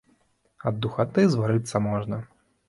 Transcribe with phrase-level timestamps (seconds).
[0.71, 2.21] Ад духаты зварыцца можна.